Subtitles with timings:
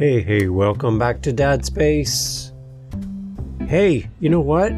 [0.00, 2.54] Hey, hey, welcome back to Dad Space.
[3.68, 4.72] Hey, you know what?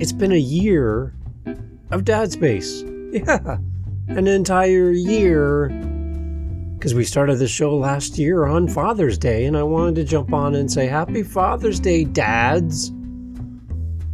[0.00, 1.14] It's been a year
[1.90, 2.84] of Dad Space.
[3.10, 3.56] Yeah,
[4.08, 5.70] an entire year.
[6.74, 10.34] Because we started the show last year on Father's Day, and I wanted to jump
[10.34, 12.90] on and say Happy Father's Day, Dads!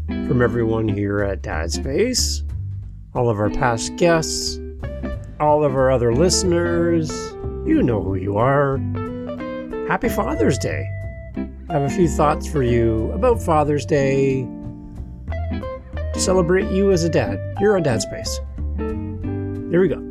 [0.07, 2.45] From everyone here at Dad Space,
[3.17, 4.61] all of our past guests,
[5.41, 7.11] all of our other listeners.
[7.67, 8.79] You know who you are.
[9.89, 10.91] Happy Father's Day.
[11.69, 14.43] I have a few thoughts for you about Father's Day
[15.31, 17.39] to celebrate you as a dad.
[17.61, 18.41] You're on Dad Space.
[18.77, 20.03] Here we go.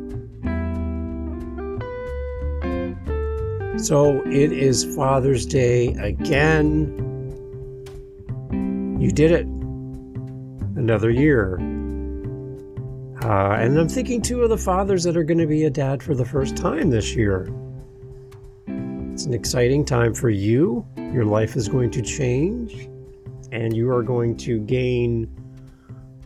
[3.76, 6.96] So it is Father's Day again.
[8.98, 9.44] You did it.
[10.74, 11.56] Another year.
[13.22, 16.02] Uh, and I'm thinking too of the fathers that are going to be a dad
[16.02, 17.52] for the first time this year.
[19.16, 20.86] It's an exciting time for you.
[20.98, 22.86] Your life is going to change,
[23.50, 25.26] and you are going to gain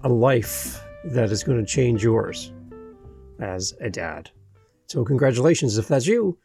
[0.02, 2.52] a life that is going to change yours
[3.38, 4.28] as a dad.
[4.88, 6.36] So, congratulations if that's you.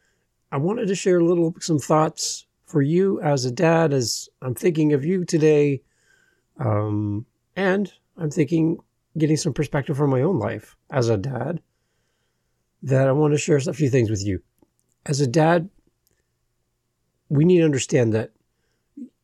[0.52, 4.54] I wanted to share a little some thoughts for you as a dad as I'm
[4.54, 5.82] thinking of you today.
[6.60, 8.78] Um, and I'm thinking
[9.18, 11.60] getting some perspective from my own life as a dad
[12.84, 14.42] that I want to share a few things with you.
[15.06, 15.70] As a dad,
[17.28, 18.32] we need to understand that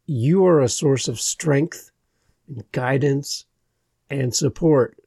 [0.06, 1.90] you are a source of strength
[2.48, 3.46] and guidance
[4.10, 4.98] and support,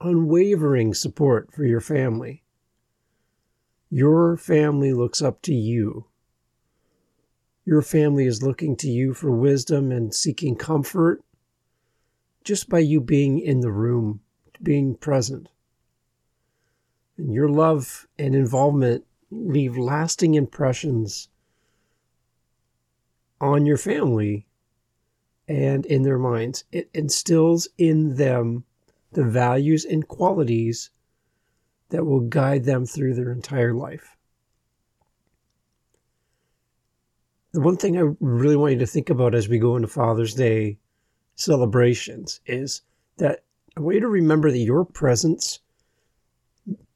[0.00, 2.42] unwavering support for your family.
[3.90, 6.06] Your family looks up to you.
[7.64, 11.22] Your family is looking to you for wisdom and seeking comfort
[12.44, 14.20] just by you being in the room
[14.62, 15.48] being present.
[17.16, 21.28] And your love and involvement leave lasting impressions
[23.42, 24.46] on your family
[25.48, 26.64] and in their minds.
[26.70, 28.64] It instills in them
[29.12, 30.90] the values and qualities
[31.90, 34.16] that will guide them through their entire life.
[37.50, 40.32] The one thing I really want you to think about as we go into Father's
[40.32, 40.78] Day
[41.34, 42.80] celebrations is
[43.18, 43.42] that
[43.76, 45.58] I want you to remember that your presence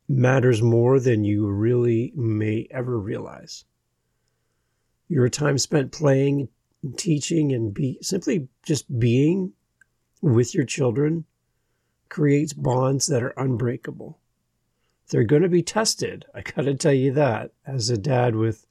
[0.09, 3.65] matters more than you really may ever realize.
[5.09, 6.49] Your time spent playing,
[6.83, 9.53] and teaching, and be simply just being
[10.21, 11.25] with your children
[12.09, 14.19] creates bonds that are unbreakable.
[15.09, 16.25] They're going to be tested.
[16.35, 18.67] I got to tell you that as a dad with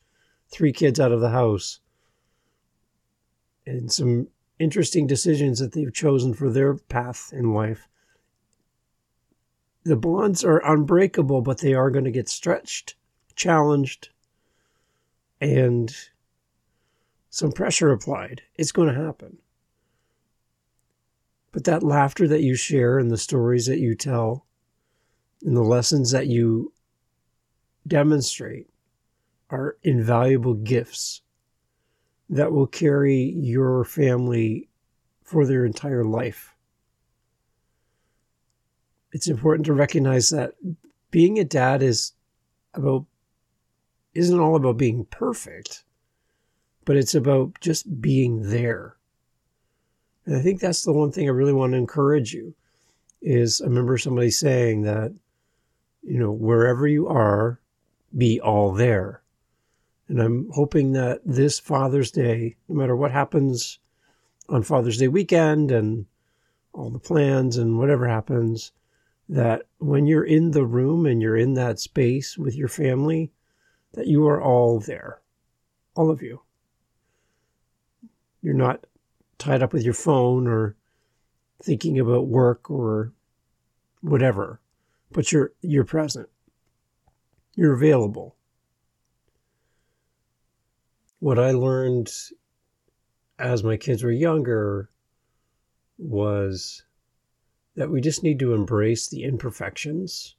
[0.50, 1.80] three kids out of the house
[3.66, 4.28] and some
[4.60, 7.88] interesting decisions that they've chosen for their path in life
[9.86, 12.96] the bonds are unbreakable, but they are going to get stretched,
[13.36, 14.10] challenged,
[15.40, 15.96] and
[17.36, 18.42] some pressure applied.
[18.56, 19.38] It's going to happen.
[21.52, 24.46] But that laughter that you share and the stories that you tell
[25.44, 26.72] and the lessons that you
[27.88, 28.70] demonstrate
[29.50, 31.22] are invaluable gifts
[32.30, 34.70] that will carry your family
[35.24, 36.56] for their entire life
[39.16, 40.56] it's important to recognize that
[41.10, 42.12] being a dad is
[42.74, 43.06] about
[44.14, 45.85] isn't all about being perfect,
[46.86, 48.96] but it's about just being there.
[50.26, 52.56] And I think that's the one thing I really want to encourage you
[53.22, 55.14] is I remember somebody saying that,
[56.04, 57.60] you know, wherever you are,
[58.16, 59.22] be all there.
[60.08, 63.80] And I'm hoping that this Father's Day, no matter what happens
[64.48, 66.06] on Father's Day weekend and
[66.74, 68.72] all the plans and whatever happens,
[69.28, 73.32] that when you're in the room and you're in that space with your family,
[73.94, 75.22] that you are all there,
[75.96, 76.42] all of you.
[78.46, 78.86] You're not
[79.40, 80.76] tied up with your phone or
[81.64, 83.12] thinking about work or
[84.02, 84.62] whatever,
[85.12, 86.30] but you're you're present.
[87.56, 88.36] You're available.
[91.18, 92.12] What I learned
[93.40, 94.92] as my kids were younger
[95.98, 96.84] was
[97.74, 100.36] that we just need to embrace the imperfections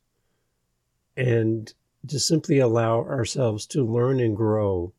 [1.17, 1.75] and
[2.05, 4.93] just simply allow ourselves to learn and grow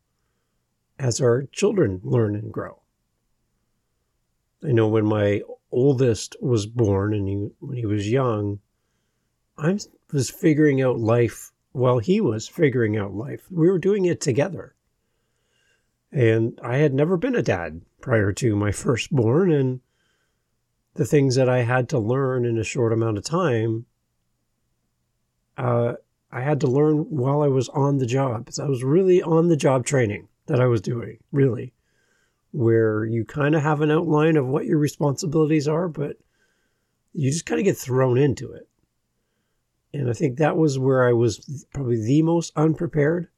[0.98, 2.82] as our children learn and grow.
[4.64, 8.60] I know when my oldest was born and he, when he was young,
[9.56, 9.78] I
[10.12, 13.46] was figuring out life while he was figuring out life.
[13.50, 14.74] We were doing it together.
[16.10, 19.80] And I had never been a dad prior to my firstborn, and
[20.94, 23.86] the things that I had to learn in a short amount of time,
[25.56, 25.94] uh,
[26.32, 28.48] I had to learn while I was on the job.
[28.52, 31.72] So I was really on the job training that I was doing, really.
[32.52, 36.16] Where you kind of have an outline of what your responsibilities are, but
[37.12, 38.68] you just kind of get thrown into it.
[39.92, 43.28] And I think that was where I was probably the most unprepared.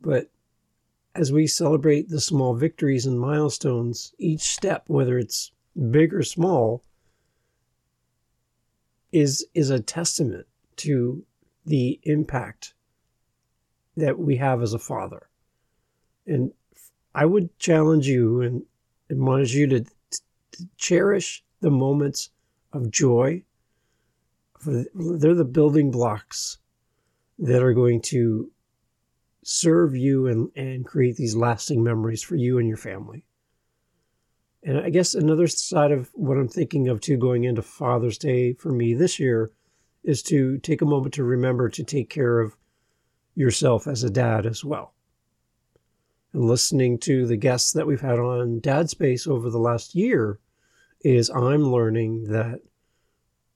[0.00, 0.30] But
[1.14, 5.52] as we celebrate the small victories and milestones, each step, whether it's
[5.90, 6.84] big or small,
[9.12, 10.46] is is a testament
[10.76, 11.24] to
[11.66, 12.74] the impact
[13.96, 15.28] that we have as a father.
[16.26, 16.52] And
[17.14, 18.62] I would challenge you and
[19.10, 22.30] admonish you to, to cherish the moments
[22.72, 23.42] of joy.
[24.64, 26.58] They're the building blocks
[27.38, 28.50] that are going to
[29.42, 33.24] serve you and, and create these lasting memories for you and your family.
[34.62, 38.52] And I guess another side of what I'm thinking of too going into Father's Day
[38.52, 39.50] for me this year
[40.04, 42.54] is to take a moment to remember to take care of
[43.34, 44.92] yourself as a dad as well.
[46.32, 50.38] And listening to the guests that we've had on Dad Space over the last year
[51.02, 52.60] is I'm learning that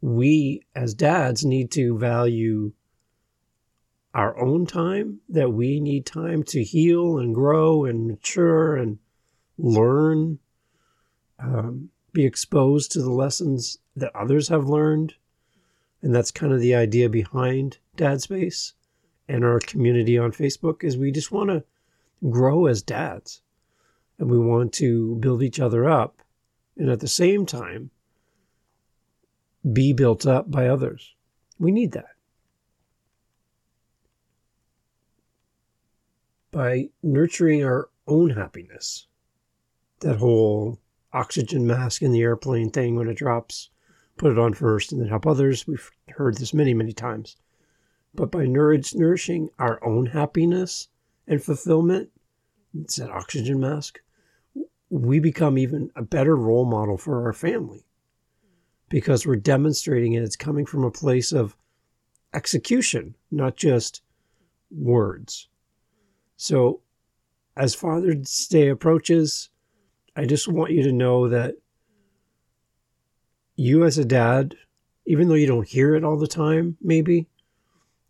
[0.00, 2.72] we as dads need to value
[4.12, 8.98] our own time, that we need time to heal and grow and mature and
[9.58, 10.38] learn,
[11.38, 15.14] um, be exposed to the lessons that others have learned.
[16.02, 18.74] And that's kind of the idea behind Dad Space
[19.28, 21.64] and our community on Facebook is we just want to
[22.28, 23.42] grow as dads
[24.18, 26.22] and we want to build each other up
[26.76, 27.90] and at the same time
[29.72, 31.14] be built up by others.
[31.58, 32.10] We need that.
[36.50, 39.06] By nurturing our own happiness,
[40.00, 40.78] that whole
[41.12, 43.70] oxygen mask in the airplane thing when it drops,
[44.16, 45.66] put it on first and then help others.
[45.66, 47.36] We've heard this many, many times.
[48.14, 50.88] But by nourishing our own happiness
[51.26, 52.10] and fulfillment,
[52.80, 54.00] it's that oxygen mask,
[54.90, 57.84] we become even a better role model for our family
[58.88, 60.22] because we're demonstrating it.
[60.22, 61.56] It's coming from a place of
[62.32, 64.02] execution, not just
[64.70, 65.48] words.
[66.36, 66.80] So,
[67.56, 69.48] as Father's Day approaches,
[70.16, 71.56] I just want you to know that
[73.56, 74.56] you, as a dad,
[75.06, 77.28] even though you don't hear it all the time, maybe,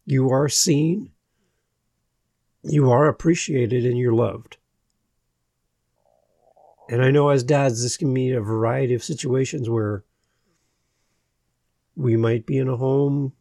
[0.06, 1.10] you are seen,
[2.64, 4.56] you are appreciated, and you're loved.
[6.88, 10.04] And I know as dads, this can mean a variety of situations where
[11.96, 13.32] we might be in a home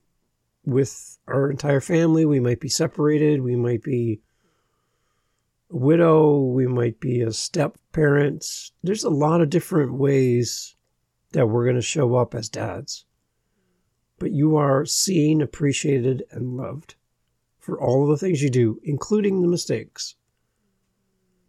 [0.65, 4.21] with our entire family, we might be separated, we might be
[5.71, 8.45] a widow, we might be a step parent.
[8.81, 10.75] There's a lot of different ways
[11.31, 13.05] that we're going to show up as dads.
[14.19, 16.95] But you are seen, appreciated, and loved
[17.63, 20.15] for all the things you do, including the mistakes.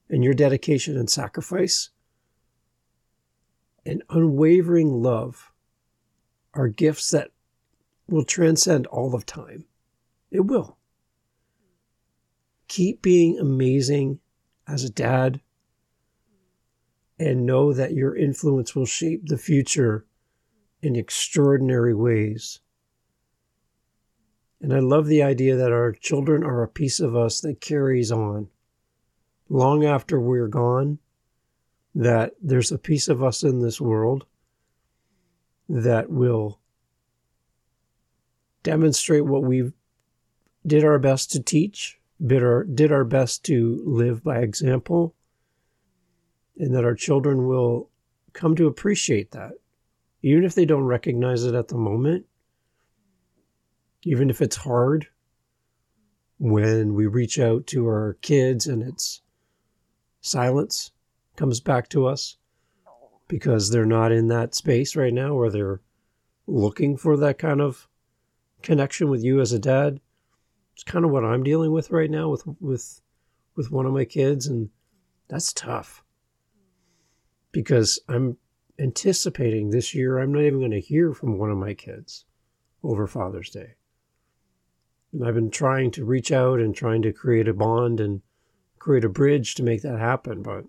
[0.09, 1.91] And your dedication and sacrifice
[3.85, 5.51] and unwavering love
[6.55, 7.33] are gifts that
[8.09, 9.65] will transcend all of time.
[10.31, 10.79] It will.
[12.69, 14.21] Keep being amazing
[14.69, 15.41] as a dad
[17.19, 20.07] and know that your influence will shape the future
[20.81, 22.61] in extraordinary ways.
[24.65, 28.11] And I love the idea that our children are a piece of us that carries
[28.11, 28.49] on
[29.51, 31.01] long after we're gone,
[31.95, 34.25] that there's a piece of us in this world
[35.69, 36.61] that will
[38.63, 39.71] demonstrate what we
[40.67, 45.15] did our best to teach, did our, did our best to live by example,
[46.57, 47.91] and that our children will
[48.33, 49.53] come to appreciate that.
[50.23, 52.25] Even if they don't recognize it at the moment,
[54.05, 55.09] even if it's hard
[56.39, 59.23] when we reach out to our kids and it's
[60.21, 60.93] silence
[61.37, 62.37] comes back to us
[63.29, 65.81] because they're not in that space right now or they're
[66.47, 67.89] looking for that kind of
[68.63, 70.01] connection with you as a dad
[70.73, 73.01] it's kind of what i'm dealing with right now with with
[73.57, 74.69] with one of my kids and
[75.29, 76.03] that's tough.
[77.53, 78.37] Because i'm
[78.79, 82.25] anticipating this year i'm not even going to hear from one of my kids
[82.83, 83.75] over father's day
[85.23, 88.23] I've been trying to reach out and trying to create a bond and
[88.79, 90.65] create a bridge to make that happen, but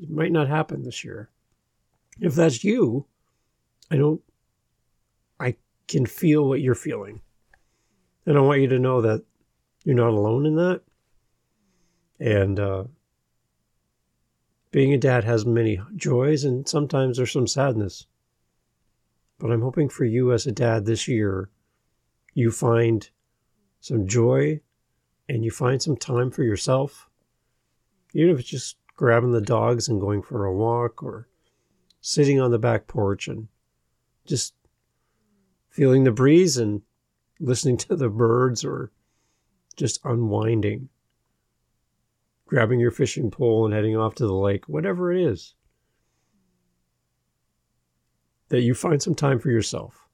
[0.00, 1.30] it might not happen this year.
[2.20, 3.06] If that's you,
[3.90, 4.20] I don't,
[5.38, 7.20] I can feel what you're feeling.
[8.26, 9.22] And I want you to know that
[9.84, 10.82] you're not alone in that.
[12.18, 12.84] And uh,
[14.70, 18.06] being a dad has many joys, and sometimes there's some sadness.
[19.38, 21.50] But I'm hoping for you as a dad this year
[22.34, 23.10] you find
[23.80, 24.60] some joy
[25.28, 27.08] and you find some time for yourself,
[28.14, 31.28] even if it's just grabbing the dogs and going for a walk or
[32.00, 33.48] sitting on the back porch and
[34.26, 34.54] just
[35.68, 36.82] feeling the breeze and
[37.40, 38.92] listening to the birds or
[39.76, 40.88] just unwinding,
[42.46, 45.54] grabbing your fishing pole and heading off to the lake, whatever it is,
[48.48, 50.06] that you find some time for yourself.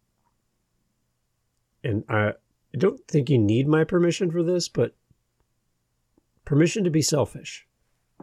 [1.89, 2.35] And I,
[2.77, 4.95] don't think you need my permission for this, but
[6.45, 7.67] permission to be selfish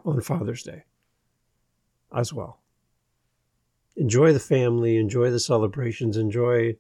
[0.05, 0.83] on Father's Day
[2.15, 2.61] as well.
[3.95, 6.75] Enjoy the family, enjoy the celebrations, enjoy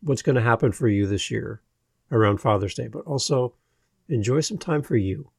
[0.00, 1.62] what's going to happen for you this year
[2.12, 3.54] around Father's Day, but also
[4.08, 5.32] enjoy some time for you.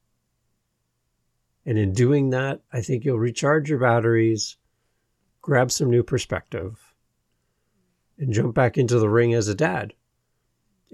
[1.66, 4.58] And in doing that, I think you'll recharge your batteries,
[5.42, 6.94] grab some new perspective,
[8.18, 9.94] and jump back into the ring as a dad.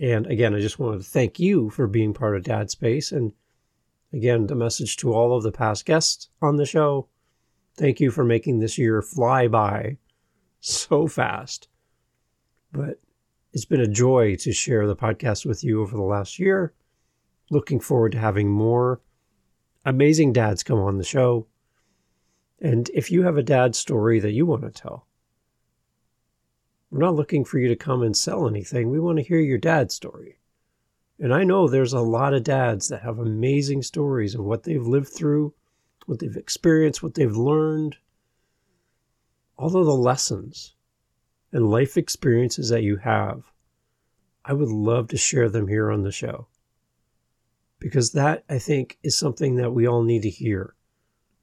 [0.01, 3.11] And again, I just wanted to thank you for being part of Dad Space.
[3.11, 3.31] And
[4.11, 7.07] again, the message to all of the past guests on the show
[7.77, 9.97] thank you for making this year fly by
[10.59, 11.67] so fast.
[12.71, 12.99] But
[13.53, 16.73] it's been a joy to share the podcast with you over the last year.
[17.49, 19.01] Looking forward to having more
[19.85, 21.47] amazing dads come on the show.
[22.59, 25.07] And if you have a dad story that you want to tell,
[26.95, 28.89] we're not looking for you to come and sell anything.
[28.89, 30.39] We want to hear your dad's story.
[31.19, 34.87] And I know there's a lot of dads that have amazing stories of what they've
[34.87, 35.53] lived through,
[36.05, 37.97] what they've experienced, what they've learned,
[39.57, 40.73] all of the lessons
[41.51, 43.43] and life experiences that you have,
[44.45, 46.47] I would love to share them here on the show.
[47.77, 50.75] Because that, I think, is something that we all need to hear.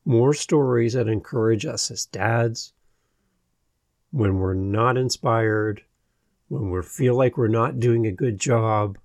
[0.07, 2.73] More stories that encourage us as dads
[4.13, 5.83] when we're not inspired,
[6.49, 8.99] when we feel like we're not doing a good job,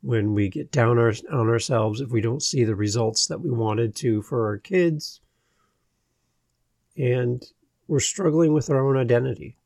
[0.00, 3.50] when we get down our, on ourselves if we don't see the results that we
[3.50, 5.20] wanted to for our kids.
[6.96, 7.44] And
[7.86, 9.56] we're struggling with our own identity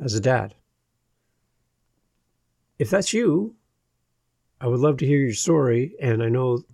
[0.00, 0.54] as a dad.
[2.78, 3.54] If that's you,
[4.60, 6.64] I would love to hear your story, and I know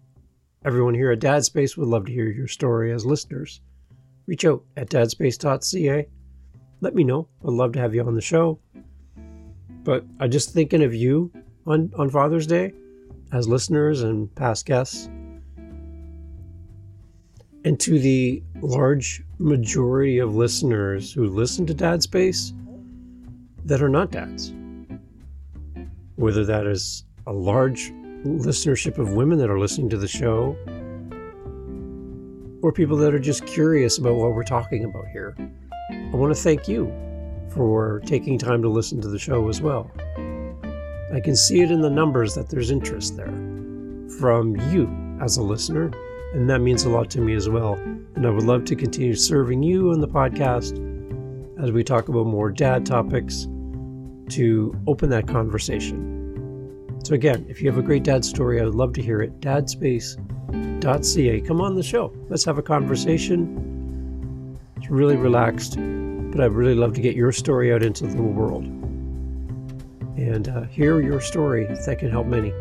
[0.65, 3.61] everyone here at Dad Space would love to hear your story as listeners.
[4.31, 6.07] Reach out at dadspace.ca.
[6.81, 7.27] Let me know.
[7.45, 8.61] I'd love to have you on the show.
[9.83, 11.33] But I'm just thinking of you
[11.67, 12.73] on, on Father's Day
[13.33, 15.07] as listeners and past guests.
[17.65, 22.53] And to the large majority of listeners who listen to Dad Space,
[23.65, 24.55] that are not dads.
[26.15, 27.91] Whether that is a large
[28.23, 30.57] listenership of women that are listening to the show,
[32.63, 35.35] or people that are just curious about what we're talking about here.
[35.91, 36.93] I want to thank you
[37.49, 39.91] for taking time to listen to the show as well.
[41.13, 43.33] I can see it in the numbers that there's interest there
[44.21, 44.89] from you
[45.21, 45.91] as a listener,
[46.35, 47.75] and that means a lot to me as well.
[48.15, 50.79] And I would love to continue serving you on the podcast
[51.63, 53.49] as we talk about more dad topics
[54.31, 56.99] to open that conversation.
[57.05, 59.41] So, again, if you have a great dad story, I would love to hear it.
[60.53, 61.41] Dadspace.ca.
[61.43, 62.13] Come on the show.
[62.29, 64.59] Let's have a conversation.
[64.77, 68.65] It's really relaxed, but I'd really love to get your story out into the world
[70.17, 72.53] and uh, hear your story that can help many.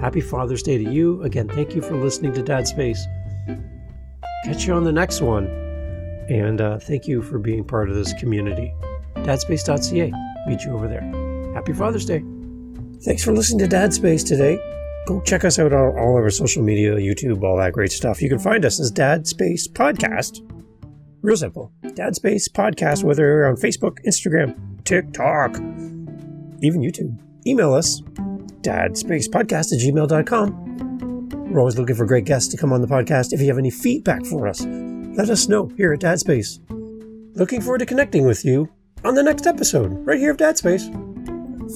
[0.00, 1.22] Happy Father's Day to you.
[1.22, 3.02] Again, thank you for listening to Dad Space.
[4.44, 5.46] Catch you on the next one.
[6.28, 8.74] And uh, thank you for being part of this community.
[9.14, 10.12] Dadspace.ca
[10.46, 11.02] meet you over there.
[11.54, 12.22] Happy Father's Day.
[13.02, 14.58] Thanks for listening to Dad Space today.
[15.06, 18.20] Go check us out on all of our social media, YouTube, all that great stuff.
[18.20, 20.40] You can find us as Dad Space Podcast.
[21.22, 21.72] Real simple.
[21.94, 25.54] Dad Space Podcast, whether you're on Facebook, Instagram, TikTok,
[26.60, 27.16] even YouTube.
[27.46, 28.00] Email us,
[28.62, 31.50] dadspacepodcast at gmail.com.
[31.52, 33.32] We're always looking for great guests to come on the podcast.
[33.32, 36.58] If you have any feedback for us, let us know here at Dad Space.
[37.34, 38.68] Looking forward to connecting with you
[39.04, 40.88] on the next episode, right here of Dad Space.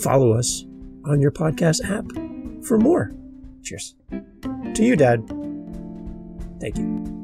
[0.03, 0.65] Follow us
[1.05, 2.07] on your podcast app
[2.65, 3.13] for more.
[3.63, 3.95] Cheers.
[4.75, 5.27] To you, Dad.
[6.61, 7.20] Thank you.